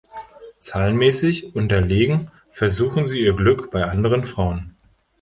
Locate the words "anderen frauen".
3.83-4.75